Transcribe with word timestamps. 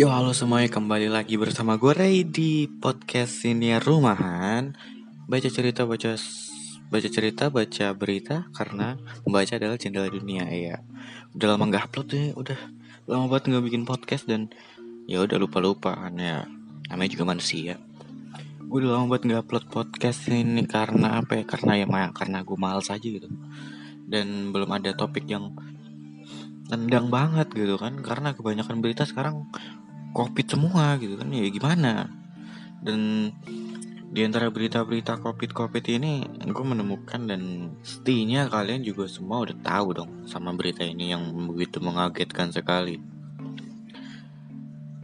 Yo 0.00 0.08
halo 0.08 0.32
semuanya 0.32 0.72
kembali 0.72 1.12
lagi 1.12 1.36
bersama 1.36 1.76
gue 1.76 1.92
Ray 1.92 2.24
di 2.24 2.64
podcast 2.64 3.44
Siniar 3.44 3.84
Rumahan. 3.84 4.72
Baca 5.28 5.44
cerita 5.44 5.84
baca 5.84 6.16
baca 6.88 7.08
cerita 7.12 7.52
baca 7.52 7.86
berita 7.92 8.48
karena 8.56 8.96
membaca 9.28 9.60
adalah 9.60 9.76
jendela 9.76 10.08
dunia 10.08 10.48
ya 10.48 10.80
Udah 11.36 11.52
lama 11.52 11.68
nggak 11.68 11.92
upload 11.92 12.08
ya 12.16 12.32
udah 12.32 12.56
lama 13.12 13.28
banget 13.28 13.52
nggak 13.52 13.64
bikin 13.68 13.84
podcast 13.84 14.24
dan 14.24 14.48
ya 15.04 15.20
udah 15.20 15.36
lupa 15.36 15.60
lupa 15.60 15.92
kan 15.92 16.16
ya 16.16 16.48
namanya 16.88 17.20
juga 17.20 17.36
manusia. 17.36 17.76
Gue 18.56 18.80
udah 18.80 18.96
lama 18.96 19.04
banget 19.12 19.28
nggak 19.28 19.40
upload 19.44 19.64
podcast 19.68 20.32
ini 20.32 20.64
karena 20.64 21.20
apa 21.20 21.36
ya? 21.36 21.44
Karena 21.44 21.76
ya 21.76 21.84
karena 22.16 22.40
gue 22.40 22.56
males 22.56 22.88
aja 22.88 23.04
gitu. 23.04 23.28
Dan 24.08 24.48
belum 24.48 24.80
ada 24.80 24.96
topik 24.96 25.28
yang 25.28 25.52
tendang 26.72 27.12
banget 27.12 27.52
gitu 27.52 27.76
kan? 27.76 28.00
Karena 28.00 28.32
kebanyakan 28.32 28.80
berita 28.80 29.04
sekarang 29.04 29.44
covid 30.10 30.46
semua 30.46 30.98
gitu 30.98 31.14
kan 31.18 31.30
ya 31.30 31.46
gimana? 31.50 32.10
Dan 32.80 33.30
di 34.10 34.26
antara 34.26 34.50
berita-berita 34.50 35.22
covid-covid 35.22 35.86
ini 35.86 36.26
gue 36.42 36.66
menemukan 36.66 37.30
dan 37.30 37.70
setidaknya 37.86 38.50
kalian 38.50 38.82
juga 38.82 39.06
semua 39.06 39.46
udah 39.46 39.54
tahu 39.62 39.88
dong 40.02 40.10
sama 40.26 40.50
berita 40.50 40.82
ini 40.82 41.14
yang 41.14 41.30
begitu 41.46 41.78
mengagetkan 41.78 42.50
sekali. 42.50 42.98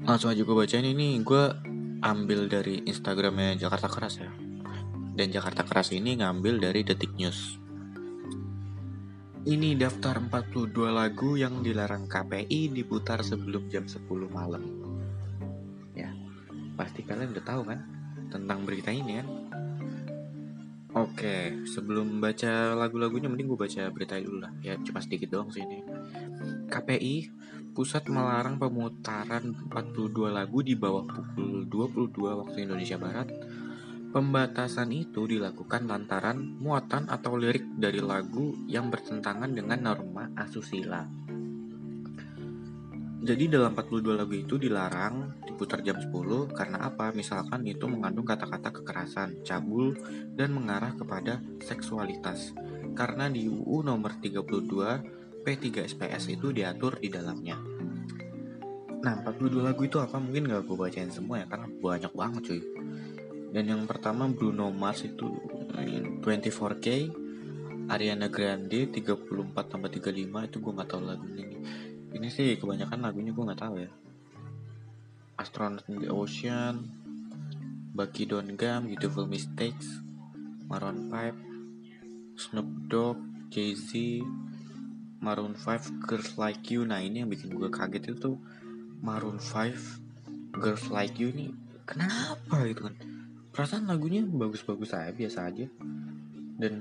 Langsung 0.03 0.35
aja 0.35 0.43
gue 0.43 0.57
bacain 0.59 0.83
ini 0.83 1.23
gue 1.23 1.45
ambil 2.03 2.51
dari 2.51 2.83
Instagramnya 2.83 3.55
Jakarta 3.63 3.87
Keras 3.87 4.19
ya. 4.19 4.31
Dan 5.17 5.31
Jakarta 5.31 5.63
Keras 5.63 5.95
ini 5.95 6.19
ngambil 6.19 6.59
dari 6.59 6.83
Detik 6.83 7.15
News. 7.15 7.63
Ini 9.47 9.79
daftar 9.79 10.19
42 10.19 10.75
lagu 10.91 11.39
yang 11.39 11.63
dilarang 11.63 12.11
KPI 12.11 12.75
diputar 12.75 13.23
sebelum 13.23 13.71
jam 13.71 13.87
10 13.87 14.03
malam 14.35 14.86
pasti 16.77 17.03
kalian 17.03 17.33
udah 17.33 17.45
tahu 17.45 17.63
kan 17.65 17.81
tentang 18.31 18.69
berita 18.69 18.93
ini 18.93 19.13
kan 19.19 19.29
Oke, 20.97 21.53
sebelum 21.69 22.25
baca 22.25 22.73
lagu-lagunya 22.73 23.29
mending 23.29 23.53
gue 23.53 23.61
baca 23.69 23.93
berita 23.93 24.17
dulu 24.17 24.41
lah. 24.41 24.49
Ya 24.65 24.81
cuma 24.81 25.05
sedikit 25.05 25.29
doang 25.29 25.53
sih 25.53 25.61
ini. 25.61 25.85
KPI 26.73 27.29
pusat 27.77 28.09
melarang 28.09 28.57
pemutaran 28.57 29.53
42 29.69 30.33
lagu 30.33 30.65
di 30.65 30.73
bawah 30.73 31.05
pukul 31.05 31.69
22 31.69 32.17
waktu 32.17 32.65
Indonesia 32.65 32.97
Barat. 32.97 33.29
Pembatasan 34.09 34.89
itu 34.97 35.29
dilakukan 35.29 35.85
lantaran 35.85 36.41
muatan 36.65 37.13
atau 37.13 37.37
lirik 37.37 37.77
dari 37.77 38.01
lagu 38.01 38.57
yang 38.65 38.89
bertentangan 38.89 39.53
dengan 39.53 39.93
norma 39.93 40.33
asusila. 40.33 41.26
Jadi 43.17 43.49
dalam 43.49 43.73
42 43.73 44.13
lagu 44.13 44.37
itu 44.37 44.61
dilarang 44.61 45.41
diputar 45.49 45.81
jam 45.81 45.97
10 45.97 46.13
karena 46.53 46.85
apa? 46.85 47.17
Misalkan 47.17 47.65
itu 47.65 47.89
mengandung 47.89 48.29
kata-kata 48.29 48.69
kekerasan, 48.77 49.41
cabul, 49.41 49.97
dan 50.37 50.53
mengarah 50.53 50.93
kepada 50.93 51.41
seksualitas. 51.65 52.53
Karena 52.93 53.33
di 53.33 53.49
UU 53.49 53.81
nomor 53.81 54.21
32 54.21 55.45
P3 55.49 55.65
SPS 55.89 56.29
itu 56.37 56.53
diatur 56.53 57.01
di 57.01 57.09
dalamnya. 57.09 57.57
Nah, 59.01 59.15
42 59.25 59.65
lagu 59.65 59.81
itu 59.89 59.97
apa? 59.97 60.21
Mungkin 60.21 60.53
gak 60.53 60.69
gue 60.69 60.77
bacain 60.77 61.09
semua 61.09 61.41
ya, 61.41 61.47
karena 61.49 61.73
banyak 61.73 62.13
banget 62.13 62.43
cuy. 62.53 62.63
Dan 63.49 63.65
yang 63.65 63.83
pertama 63.89 64.29
Bruno 64.29 64.69
Mars 64.69 65.09
itu 65.09 65.25
24K, 66.21 66.87
Ariana 67.87 68.29
Grande 68.29 68.91
34 68.91 69.71
tambah 69.71 69.89
35 69.89 70.51
itu 70.51 70.57
gue 70.59 70.73
gak 70.75 70.89
tahu 70.91 71.03
lagunya 71.07 71.47
ini 71.47 71.59
ini 72.17 72.33
sih 72.33 72.57
kebanyakan 72.57 73.05
lagunya 73.05 73.37
gue 73.37 73.45
nggak 73.45 73.61
tahu 73.61 73.77
ya. 73.85 73.91
Astronaut 75.37 75.85
in 75.93 76.01
the 76.01 76.09
Ocean 76.09 76.89
Bucky 77.93 78.25
Don't 78.25 78.57
Gum 78.57 78.89
Beautiful 78.89 79.29
Mistakes 79.29 80.01
Maroon 80.65 81.13
5 81.13 82.41
Snoop 82.41 82.69
Dogg 82.89 83.21
Jay-Z 83.53 84.25
Maroon 85.21 85.53
5 85.53 86.09
Girls 86.09 86.41
Like 86.41 86.73
You. 86.73 86.89
Nah 86.89 87.05
ini 87.05 87.21
yang 87.21 87.29
bikin 87.29 87.53
gue 87.53 87.69
kaget 87.69 88.17
itu 88.17 88.41
Maroon 89.05 89.37
5 89.37 90.57
Girls 90.57 90.89
Like 90.89 91.21
You 91.21 91.37
nih 91.37 91.53
kenapa 91.85 92.65
gitu 92.65 92.89
kan? 92.89 92.97
Perasaan 93.53 93.89
lagunya 93.89 94.25
bagus-bagus 94.25 94.97
aja 94.97 95.13
biasa 95.13 95.53
aja. 95.53 95.69
Dan 96.57 96.81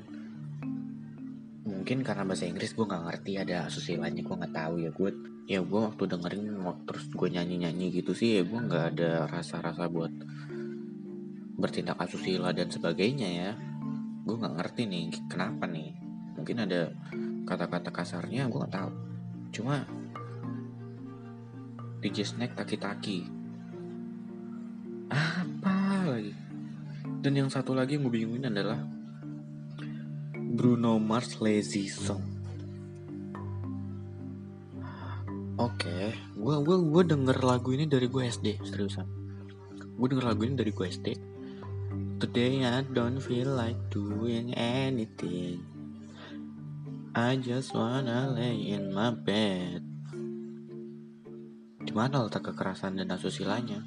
mungkin 1.68 2.08
karena 2.08 2.24
bahasa 2.24 2.48
Inggris 2.48 2.72
gue 2.72 2.88
nggak 2.88 3.04
ngerti 3.04 3.32
ada 3.36 3.68
asusillanya 3.68 4.24
gue 4.24 4.36
nggak 4.36 4.56
tahu 4.56 4.80
ya. 4.80 4.92
Gue 4.96 5.35
ya 5.46 5.62
gue 5.62 5.80
waktu 5.80 6.10
dengerin 6.10 6.58
terus 6.90 7.06
gue 7.14 7.30
nyanyi 7.30 7.62
nyanyi 7.62 7.94
gitu 8.02 8.18
sih 8.18 8.42
ya 8.42 8.42
gue 8.42 8.60
nggak 8.66 8.86
ada 8.98 9.30
rasa-rasa 9.30 9.86
buat 9.86 10.10
bertindak 11.56 12.02
asusila 12.04 12.52
dan 12.52 12.68
sebagainya 12.68 13.30
ya. 13.32 13.52
Gue 14.28 14.36
nggak 14.36 14.56
ngerti 14.60 14.82
nih 14.90 15.04
kenapa 15.32 15.66
nih? 15.70 15.96
Mungkin 16.36 16.58
ada 16.68 16.92
kata-kata 17.48 17.90
kasarnya 17.94 18.52
gue 18.52 18.60
nggak 18.60 18.76
tahu. 18.76 18.92
Cuma 19.56 19.88
DJ 22.04 22.28
Snack 22.28 22.60
taki-taki. 22.60 23.24
Apa 25.10 26.10
lagi? 26.12 26.34
Dan 27.24 27.34
yang 27.40 27.50
satu 27.50 27.72
lagi 27.74 27.96
yang 27.96 28.06
gue 28.06 28.14
bingungin 28.14 28.52
adalah 28.52 28.82
Bruno 30.36 31.00
Mars 31.00 31.40
Lazy 31.40 31.88
Song. 31.88 32.35
Oke, 35.66 35.90
okay. 35.90 36.14
gue 36.38 36.78
gua 36.78 37.02
denger 37.02 37.42
lagu 37.42 37.74
ini 37.74 37.90
dari 37.90 38.06
gue 38.06 38.22
SD 38.22 38.62
seriusan. 38.70 39.10
Gue 39.98 40.08
denger 40.14 40.30
lagu 40.30 40.46
ini 40.46 40.54
dari 40.54 40.70
gue 40.70 40.86
SD. 40.86 41.08
Today 42.22 42.62
I 42.62 42.86
don't 42.86 43.18
feel 43.18 43.50
like 43.58 43.74
doing 43.90 44.54
anything. 44.54 45.66
I 47.18 47.42
just 47.42 47.74
wanna 47.74 48.30
lay 48.30 48.78
in 48.78 48.94
my 48.94 49.10
bed. 49.10 49.82
Di 51.82 51.90
mana 51.98 52.30
letak 52.30 52.54
kekerasan 52.54 53.02
dan 53.02 53.10
asusilanya? 53.10 53.82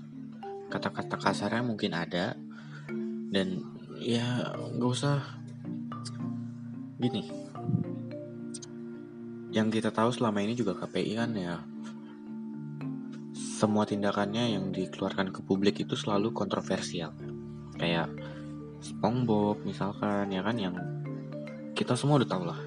Kata-kata 0.74 1.14
kasarnya 1.14 1.62
mungkin 1.62 1.94
ada 1.94 2.34
dan 3.30 3.62
ya 4.02 4.50
gak 4.50 4.90
usah 4.98 5.22
gini 6.98 7.47
yang 9.48 9.72
kita 9.72 9.88
tahu 9.88 10.12
selama 10.12 10.44
ini 10.44 10.52
juga 10.52 10.76
KPI 10.76 11.12
kan 11.16 11.30
ya. 11.32 11.56
Semua 13.32 13.88
tindakannya 13.88 14.54
yang 14.54 14.70
dikeluarkan 14.70 15.34
ke 15.34 15.40
publik 15.42 15.80
itu 15.82 15.96
selalu 15.96 16.30
kontroversial. 16.30 17.16
Kayak 17.80 18.12
SpongeBob 18.78 19.66
misalkan 19.66 20.30
ya 20.30 20.44
kan 20.44 20.56
yang 20.60 20.76
kita 21.74 21.96
semua 21.96 22.20
udah 22.22 22.30
tahu 22.30 22.44
lah. 22.46 22.60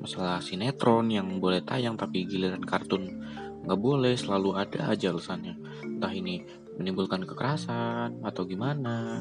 Masalah 0.00 0.40
sinetron 0.40 1.12
yang 1.12 1.28
boleh 1.38 1.60
tayang 1.60 1.94
tapi 2.00 2.24
giliran 2.24 2.64
kartun 2.64 3.20
nggak 3.60 3.80
boleh 3.80 4.16
selalu 4.16 4.56
ada 4.56 4.90
aja 4.90 5.12
alasannya. 5.12 5.54
Entah 5.84 6.12
ini 6.16 6.42
menimbulkan 6.80 7.28
kekerasan 7.28 8.24
atau 8.24 8.48
gimana. 8.48 9.20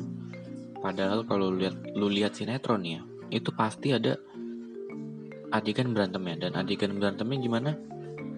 Padahal 0.79 1.28
kalau 1.28 1.51
lihat 1.51 1.75
lu 1.91 2.07
lihat 2.07 2.40
sinetron 2.40 2.88
ya 2.88 3.03
itu 3.29 3.51
pasti 3.53 3.94
ada 3.94 4.17
adegan 5.50 5.94
berantemnya 5.94 6.50
dan 6.50 6.58
adegan 6.58 6.98
berantemnya 6.98 7.38
gimana? 7.42 7.72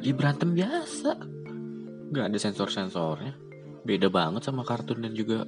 Ya 0.01 0.11
berantem 0.17 0.57
biasa, 0.57 1.13
nggak 2.11 2.25
ada 2.31 2.37
sensor-sensornya. 2.39 3.37
Beda 3.81 4.09
banget 4.09 4.45
sama 4.45 4.61
kartun 4.65 5.01
dan 5.01 5.13
juga 5.13 5.45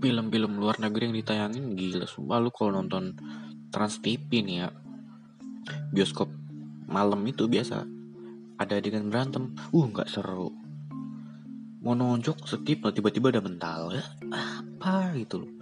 film-film 0.00 0.60
luar 0.60 0.76
negeri 0.80 1.10
yang 1.10 1.16
ditayangin. 1.16 1.64
Gila 1.76 2.06
sumpah 2.08 2.38
lu 2.40 2.50
kalau 2.52 2.80
nonton 2.80 3.16
Trans 3.72 4.00
TV 4.00 4.44
nih 4.44 4.56
ya. 4.64 4.68
Bioskop 5.90 6.30
malam 6.86 7.20
itu 7.26 7.50
biasa 7.50 7.82
ada 8.56 8.72
adegan 8.78 9.08
berantem. 9.12 9.52
Uh 9.72 9.86
nggak 9.88 10.08
seru. 10.08 10.52
Mau 11.84 11.94
nonjok 11.94 12.48
skip 12.48 12.82
tiba-tiba 12.82 13.30
ada 13.30 13.42
mental. 13.44 13.94
Ya 13.94 14.04
apa 14.32 15.12
gitu 15.16 15.44
loh. 15.44 15.52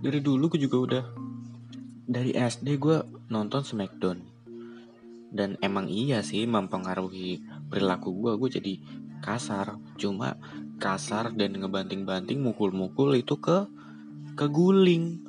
Dari 0.00 0.20
dulu 0.24 0.48
gue 0.56 0.60
juga 0.64 0.76
udah 0.80 1.04
dari 2.10 2.34
SD 2.34 2.82
gue 2.82 2.98
nonton 3.30 3.62
Smackdown. 3.62 4.18
Dan 5.30 5.54
emang 5.62 5.86
iya 5.86 6.26
sih 6.26 6.42
mempengaruhi 6.42 7.38
perilaku 7.70 8.10
gue 8.18 8.32
gue 8.34 8.50
jadi 8.58 8.74
kasar. 9.22 9.78
Cuma 9.94 10.34
kasar 10.82 11.30
dan 11.38 11.54
ngebanting-banting 11.54 12.42
mukul-mukul 12.42 13.14
itu 13.14 13.38
ke 13.38 13.70
ke 14.34 14.50
guling 14.50 15.22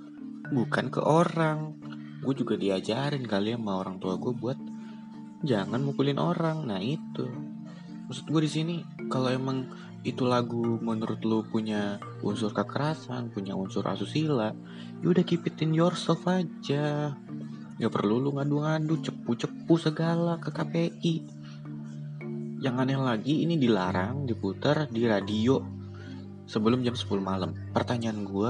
bukan 0.49 0.89
ke 0.89 1.05
orang. 1.05 1.77
Gue 2.25 2.33
juga 2.33 2.57
diajarin 2.57 3.29
kali 3.29 3.53
ya 3.53 3.61
sama 3.61 3.77
orang 3.77 4.01
tua 4.01 4.17
gue 4.17 4.33
buat 4.33 4.57
jangan 5.45 5.85
mukulin 5.85 6.17
orang. 6.17 6.65
Nah 6.65 6.81
itu. 6.81 7.29
Maksud 8.09 8.25
gue 8.25 8.41
di 8.41 8.51
sini 8.51 8.75
kalau 9.05 9.29
emang 9.29 9.69
itu 10.01 10.25
lagu 10.25 10.81
menurut 10.81 11.21
lu 11.21 11.45
punya 11.45 12.01
unsur 12.25 12.49
kekerasan, 12.49 13.29
punya 13.29 13.53
unsur 13.53 13.85
asusila, 13.85 14.49
ya 15.01 15.05
udah 15.05 15.21
keep 15.21 15.45
it 15.45 15.61
in 15.61 15.77
yourself 15.77 16.25
aja. 16.25 17.13
Gak 17.77 17.93
perlu 17.93 18.21
lu 18.21 18.33
ngadu-ngadu, 18.33 19.01
cepu-cepu 19.01 19.73
segala 19.77 20.37
ke 20.41 20.49
KPI. 20.49 21.15
yang 22.61 22.77
aneh 22.77 22.93
lagi 22.93 23.41
ini 23.41 23.57
dilarang 23.57 24.29
diputar 24.29 24.85
di 24.85 25.09
radio 25.09 25.57
sebelum 26.45 26.85
jam 26.85 26.93
10 26.93 27.09
malam 27.17 27.57
pertanyaan 27.73 28.21
gue 28.21 28.49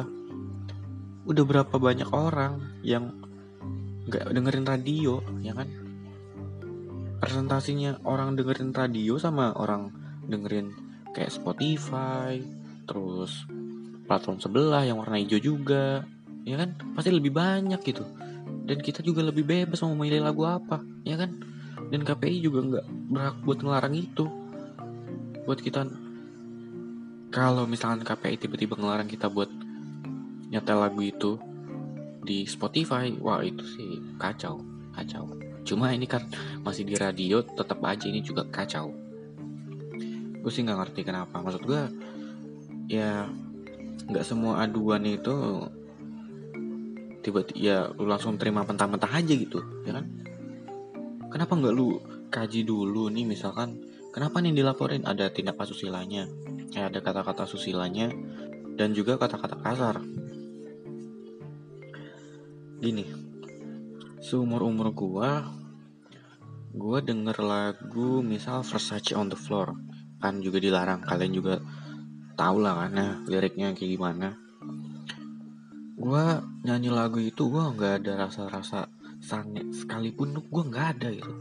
udah 1.31 1.43
berapa 1.47 1.71
banyak 1.71 2.11
orang 2.11 2.59
yang 2.83 3.23
nggak 4.11 4.35
dengerin 4.35 4.67
radio 4.67 5.23
ya 5.39 5.55
kan 5.55 5.71
presentasinya 7.23 8.03
orang 8.03 8.35
dengerin 8.35 8.75
radio 8.75 9.15
sama 9.15 9.55
orang 9.55 9.95
dengerin 10.27 10.90
kayak 11.11 11.31
Spotify 11.31 12.39
terus 12.87 13.45
platform 14.07 14.43
sebelah 14.43 14.83
yang 14.83 14.99
warna 14.99 15.19
hijau 15.19 15.39
juga 15.39 16.03
ya 16.43 16.59
kan? 16.59 16.75
Pasti 16.97 17.11
lebih 17.13 17.31
banyak 17.31 17.79
gitu. 17.83 18.03
Dan 18.67 18.79
kita 18.79 19.03
juga 19.03 19.25
lebih 19.25 19.43
bebas 19.43 19.81
mau 19.83 19.95
memilih 19.95 20.23
lagu 20.25 20.43
apa 20.47 20.81
ya 21.03 21.19
kan? 21.19 21.31
Dan 21.91 22.07
KPI 22.07 22.43
juga 22.43 22.59
nggak 22.63 22.85
berhak 23.11 23.37
buat 23.43 23.59
ngelarang 23.59 23.95
itu. 23.95 24.25
Buat 25.43 25.59
kita 25.59 25.87
kalau 27.31 27.63
misalkan 27.63 28.03
KPI 28.03 28.35
tiba-tiba 28.47 28.75
ngelarang 28.75 29.07
kita 29.07 29.31
buat 29.31 29.47
nyetel 30.51 30.83
lagu 30.83 30.99
itu 30.99 31.39
di 32.21 32.43
Spotify 32.43 33.11
wah 33.17 33.39
itu 33.41 33.63
sih 33.63 33.99
kacau 34.19 34.59
kacau. 34.95 35.31
Cuma 35.63 35.93
ini 35.95 36.09
kan 36.09 36.27
masih 36.65 36.83
di 36.83 36.99
radio 36.99 37.39
tetap 37.45 37.79
aja 37.85 38.05
ini 38.09 38.19
juga 38.19 38.43
kacau 38.51 39.10
gue 40.41 40.51
sih 40.51 40.65
nggak 40.65 40.79
ngerti 40.81 41.01
kenapa. 41.05 41.39
Maksud 41.39 41.63
gue 41.63 41.81
ya 42.89 43.29
nggak 44.09 44.25
semua 44.25 44.65
aduan 44.65 45.05
itu 45.05 45.65
tiba-tiba 47.21 47.57
ya 47.61 47.77
lu 47.93 48.09
langsung 48.09 48.35
terima 48.41 48.65
mentah-mentah 48.65 49.13
aja 49.13 49.33
gitu 49.37 49.61
ya 49.85 49.93
kan? 50.01 50.05
Kenapa 51.31 51.53
nggak 51.53 51.73
lu 51.77 52.01
kaji 52.33 52.65
dulu 52.65 53.07
nih 53.13 53.29
misalkan 53.29 53.77
kenapa 54.09 54.41
nih 54.41 54.57
dilaporin? 54.57 55.05
Ada 55.05 55.29
tindak 55.29 55.61
asusilanya 55.61 56.25
eh, 56.73 56.83
ada 56.83 56.99
kata-kata 56.99 57.45
susilanya 57.45 58.09
dan 58.75 58.97
juga 58.97 59.21
kata-kata 59.21 59.61
kasar. 59.61 60.01
Gini 62.81 63.05
seumur 64.21 64.61
umur 64.61 64.93
gua 64.93 65.49
gua 66.73 67.01
denger 67.01 67.41
lagu 67.41 68.21
misal 68.21 68.61
Versace 68.61 69.17
on 69.17 69.29
the 69.29 69.37
Floor 69.37 69.73
kan 70.21 70.39
juga 70.39 70.61
dilarang. 70.61 71.01
Kalian 71.01 71.33
juga 71.33 71.57
tau 72.37 72.61
lah 72.61 72.85
kan 72.85 72.93
ya 72.93 73.09
liriknya 73.27 73.73
kayak 73.73 73.91
gimana. 73.97 74.37
Gua 75.97 76.39
nyanyi 76.63 76.89
lagu 76.93 77.17
itu 77.17 77.49
gua 77.49 77.73
nggak 77.73 78.05
ada 78.05 78.29
rasa-rasa 78.29 78.87
sange 79.21 79.65
sekalipun 79.73 80.37
gua 80.47 80.63
nggak 80.69 80.87
ada 80.97 81.09
gitu. 81.11 81.33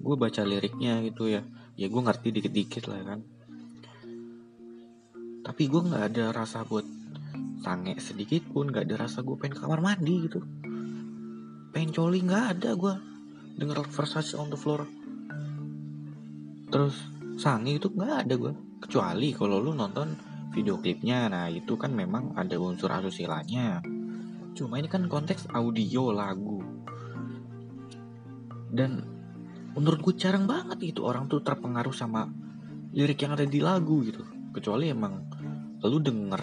Gua 0.00 0.14
baca 0.14 0.46
liriknya 0.46 1.02
gitu 1.02 1.26
ya. 1.26 1.42
Ya 1.76 1.90
gua 1.90 2.08
ngerti 2.08 2.30
dikit-dikit 2.30 2.88
lah 2.88 3.02
kan. 3.02 3.20
Tapi 5.42 5.62
gua 5.66 5.82
nggak 5.86 6.04
ada 6.14 6.24
rasa 6.30 6.62
buat 6.62 6.86
sange 7.66 7.98
sedikit 7.98 8.46
pun 8.46 8.70
nggak 8.70 8.86
ada 8.86 9.08
rasa 9.08 9.26
gue 9.26 9.34
pengen 9.34 9.58
kamar 9.58 9.82
mandi 9.82 10.28
gitu. 10.28 10.38
Pengen 11.74 11.90
coli 11.90 12.22
nggak 12.22 12.44
ada 12.54 12.70
gue 12.78 12.94
denger 13.56 13.88
Versace 13.90 14.36
on 14.36 14.52
the 14.52 14.58
floor. 14.58 14.84
Terus 16.70 17.15
sangi 17.36 17.76
itu 17.76 17.92
nggak 17.92 18.26
ada 18.26 18.34
gue 18.40 18.52
kecuali 18.80 19.32
kalau 19.36 19.60
lu 19.60 19.76
nonton 19.76 20.16
video 20.56 20.80
klipnya. 20.80 21.28
Nah 21.28 21.52
itu 21.52 21.76
kan 21.76 21.92
memang 21.92 22.32
ada 22.32 22.56
unsur 22.56 22.88
asusilanya 22.88 23.84
cuma 24.56 24.80
ini 24.80 24.88
kan 24.88 25.04
konteks 25.04 25.52
audio 25.52 26.08
lagu. 26.16 26.64
Dan 28.72 29.04
menurut 29.76 30.00
gue 30.00 30.14
jarang 30.16 30.48
banget 30.48 30.96
itu 30.96 31.04
orang 31.04 31.28
tuh 31.28 31.44
terpengaruh 31.44 31.92
sama 31.92 32.24
lirik 32.96 33.20
yang 33.20 33.36
ada 33.36 33.44
di 33.44 33.60
lagu 33.60 34.00
gitu. 34.00 34.24
Kecuali 34.56 34.88
emang 34.88 35.20
lu 35.84 36.00
denger 36.00 36.40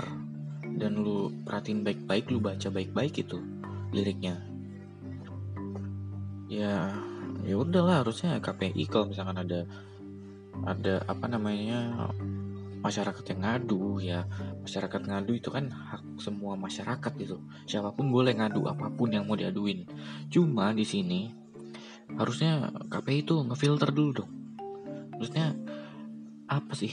dan 0.77 1.01
lu 1.01 1.33
perhatiin 1.41 1.81
baik-baik 1.81 2.29
lu 2.29 2.37
baca 2.37 2.69
baik-baik 2.69 3.25
itu 3.25 3.41
liriknya. 3.89 4.37
Ya 6.53 6.93
ya 7.43 7.55
udahlah 7.57 8.05
harusnya 8.05 8.37
KPI 8.37 8.85
kalau 8.87 9.09
misalkan 9.09 9.41
ada 9.41 9.65
ada 10.61 11.01
apa 11.09 11.25
namanya 11.25 12.09
masyarakat 12.83 13.23
yang 13.33 13.41
ngadu 13.47 14.03
ya. 14.03 14.27
Masyarakat 14.61 15.01
ngadu 15.07 15.31
itu 15.39 15.49
kan 15.49 15.71
hak 15.71 16.19
semua 16.19 16.59
masyarakat 16.59 17.11
gitu. 17.17 17.39
Siapa 17.65 17.95
pun 17.95 18.11
boleh 18.11 18.35
ngadu 18.35 18.67
apa 18.67 18.91
pun 18.91 19.09
yang 19.09 19.25
mau 19.25 19.39
diaduin. 19.39 19.87
Cuma 20.27 20.75
di 20.75 20.83
sini 20.83 21.31
harusnya 22.13 22.69
KPI 22.91 23.23
itu 23.23 23.35
ngefilter 23.47 23.89
dulu 23.95 24.11
dong. 24.11 24.31
Maksudnya 25.17 25.55
apa 26.51 26.75
sih? 26.75 26.91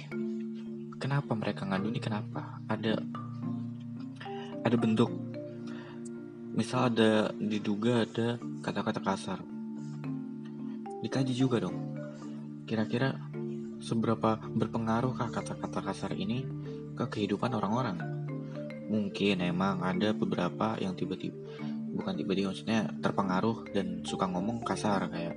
Kenapa 1.03 1.35
mereka 1.35 1.67
ngadu 1.67 1.91
ini 1.91 1.99
kenapa? 1.99 2.63
Ada 2.71 3.03
ada 4.61 4.77
bentuk 4.77 5.11
misal 6.55 6.93
ada 6.93 7.33
diduga 7.35 8.07
ada 8.07 8.39
kata-kata 8.63 9.01
kasar. 9.03 9.39
Dikaji 11.01 11.33
juga 11.35 11.59
dong. 11.65 11.97
Kira-kira 12.69 13.30
seberapa 13.81 14.39
berpengaruhkah 14.39 15.33
kata-kata 15.33 15.81
kasar 15.81 16.13
ini 16.15 16.45
ke 16.95 17.05
kehidupan 17.09 17.57
orang-orang? 17.57 17.99
Mungkin 18.91 19.41
emang 19.41 19.81
ada 19.83 20.13
beberapa 20.13 20.77
yang 20.79 20.95
tiba-tiba 20.95 21.37
bukan 21.91 22.15
tiba-tiba 22.15 22.55
maksudnya 22.55 22.87
terpengaruh 23.03 23.67
dan 23.75 24.07
suka 24.07 24.31
ngomong 24.31 24.63
kasar 24.63 25.11
kayak 25.11 25.37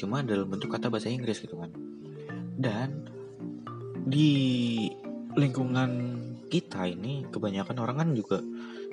cuma 0.00 0.24
dalam 0.24 0.48
bentuk 0.48 0.72
kata 0.72 0.88
bahasa 0.88 1.12
Inggris 1.12 1.44
gitu 1.44 1.60
kan. 1.60 1.70
Dan 2.56 3.04
di 4.00 4.32
lingkungan 5.36 5.90
kita 6.50 6.88
ini 6.88 7.28
kebanyakan 7.28 7.76
orang 7.78 7.96
kan 8.00 8.08
juga 8.16 8.38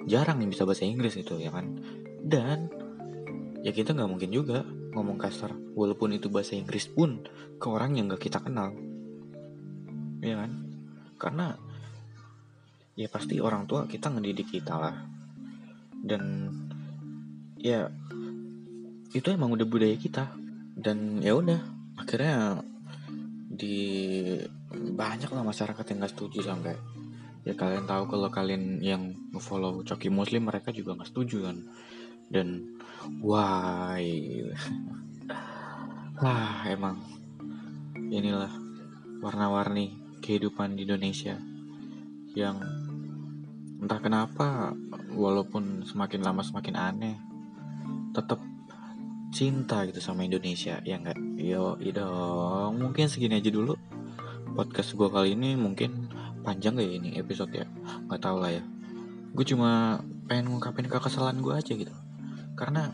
jarang 0.05 0.43
nih 0.43 0.51
bisa 0.51 0.67
bahasa 0.67 0.83
Inggris 0.83 1.15
itu 1.15 1.39
ya 1.39 1.49
kan? 1.51 1.79
Dan 2.21 2.67
ya 3.63 3.71
kita 3.71 3.95
nggak 3.95 4.09
mungkin 4.11 4.29
juga 4.29 4.67
ngomong 4.93 5.17
kasar 5.17 5.55
walaupun 5.73 6.15
itu 6.15 6.27
bahasa 6.27 6.53
Inggris 6.59 6.91
pun 6.91 7.23
ke 7.57 7.67
orang 7.67 7.97
yang 7.97 8.11
nggak 8.11 8.29
kita 8.29 8.43
kenal 8.43 8.75
ya 10.21 10.35
kan? 10.37 10.51
Karena 11.17 11.53
ya 12.97 13.07
pasti 13.09 13.37
orang 13.37 13.69
tua 13.69 13.85
kita 13.85 14.09
ngedidik 14.13 14.49
kita 14.49 14.73
lah. 14.77 14.95
Dan 15.97 16.53
ya 17.57 17.89
itu 19.13 19.27
emang 19.29 19.53
udah 19.53 19.67
budaya 19.67 19.97
kita. 19.97 20.33
Dan 20.77 21.21
ya 21.21 21.33
udah 21.33 21.59
akhirnya 21.97 22.61
di 23.47 23.77
banyak 24.69 25.33
lah 25.33 25.41
masyarakat 25.41 25.85
yang 25.89 25.97
nggak 26.03 26.13
setuju 26.13 26.53
sampai 26.53 26.77
ya 27.47 27.55
kalian 27.55 27.87
tahu 27.87 28.11
kalau 28.11 28.29
kalian 28.29 28.83
yang 28.83 29.15
follow 29.39 29.81
coki 29.81 30.11
muslim 30.11 30.45
mereka 30.45 30.69
juga 30.75 30.93
nggak 30.93 31.09
setuju 31.09 31.49
kan? 31.49 31.57
Dan 32.27 32.77
why? 33.23 34.03
Wah 36.21 36.65
emang 36.65 36.97
inilah 38.09 38.49
warna-warni 39.21 40.06
kehidupan 40.21 40.77
di 40.77 40.85
Indonesia 40.85 41.37
yang 42.33 42.61
entah 43.77 43.99
kenapa 44.01 44.73
walaupun 45.13 45.85
semakin 45.85 46.25
lama 46.25 46.41
semakin 46.41 46.75
aneh 46.77 47.17
tetap 48.13 48.41
cinta 49.29 49.85
gitu 49.85 50.01
sama 50.01 50.25
Indonesia 50.25 50.81
ya 50.81 50.97
enggak 50.97 51.19
yo 51.37 51.77
dong 51.93 52.81
mungkin 52.81 53.05
segini 53.05 53.37
aja 53.37 53.53
dulu 53.53 53.77
podcast 54.57 54.97
gue 54.97 55.05
kali 55.05 55.37
ini. 55.37 55.53
Mungkin 55.53 56.09
panjang 56.41 56.81
gak 56.81 56.89
ya 56.89 56.93
ini 56.97 57.09
episode 57.21 57.53
ya? 57.53 57.69
Nggak 58.09 58.21
tahu 58.25 58.41
lah 58.41 58.57
ya. 58.57 58.63
Gue 59.37 59.45
cuma 59.45 60.01
pengen 60.25 60.49
ngungkapin 60.49 60.89
kekesalan 60.89 61.37
gue 61.45 61.53
aja 61.53 61.73
gitu. 61.77 61.93
Karena 62.57 62.89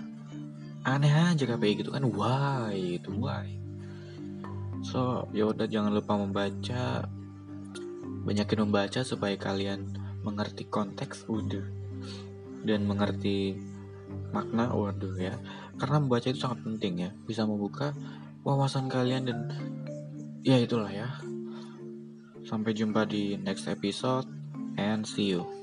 aneh 0.84 1.32
aja 1.32 1.48
KPI 1.48 1.88
gitu 1.88 1.96
kan. 1.96 2.04
Why 2.04 3.00
itu? 3.00 3.16
Why 3.16 3.63
so 4.84 5.26
ya 5.32 5.48
udah 5.50 5.66
jangan 5.66 5.96
lupa 5.96 6.20
membaca. 6.20 7.08
Banyakin 8.24 8.64
membaca 8.64 9.04
supaya 9.04 9.36
kalian 9.36 10.00
mengerti 10.24 10.64
konteks 10.72 11.28
udah 11.28 11.68
dan 12.64 12.88
mengerti 12.88 13.60
makna 14.32 14.72
waduh 14.72 15.16
ya. 15.20 15.36
Karena 15.76 16.00
membaca 16.00 16.32
itu 16.32 16.40
sangat 16.40 16.64
penting 16.64 16.94
ya. 17.04 17.10
Bisa 17.28 17.44
membuka 17.44 17.92
wawasan 18.48 18.88
kalian 18.88 19.28
dan 19.28 19.40
ya 20.44 20.56
itulah 20.60 20.92
ya. 20.92 21.20
Sampai 22.48 22.76
jumpa 22.76 23.08
di 23.08 23.40
next 23.40 23.68
episode 23.68 24.28
and 24.80 25.04
see 25.04 25.36
you 25.36 25.63